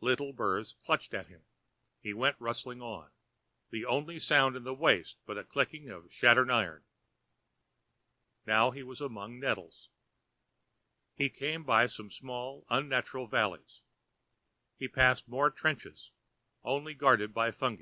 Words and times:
Little 0.00 0.32
burrs 0.32 0.74
clutched 0.84 1.14
at 1.14 1.28
him; 1.28 1.44
he 2.00 2.12
went 2.12 2.34
rustling 2.40 2.82
on, 2.82 3.12
the 3.70 3.84
only 3.86 4.18
sound 4.18 4.56
in 4.56 4.64
the 4.64 4.74
waste 4.74 5.18
but 5.24 5.34
the 5.34 5.44
clicking 5.44 5.88
of 5.88 6.10
shattered 6.12 6.50
iron. 6.50 6.82
Now 8.44 8.72
he 8.72 8.82
was 8.82 9.00
among 9.00 9.38
nettles. 9.38 9.90
He 11.14 11.28
came 11.30 11.62
by 11.62 11.86
many 11.96 12.10
small 12.10 12.66
unnatural 12.68 13.28
valleys. 13.28 13.82
He 14.76 14.88
passed 14.88 15.28
more 15.28 15.48
trenches 15.48 16.10
only 16.64 16.94
guarded 16.94 17.32
by 17.32 17.52
fungi. 17.52 17.76